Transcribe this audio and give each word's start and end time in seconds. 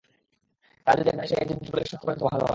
কাল 0.87 0.95
যদি 0.99 1.09
একবার 1.09 1.25
এসে 1.25 1.35
জিনিসগুলোকে 1.49 1.87
শনাক্ত 1.89 2.03
করে 2.03 2.13
যান, 2.13 2.19
তো 2.19 2.25
ভালো 2.27 2.39
হয়। 2.39 2.49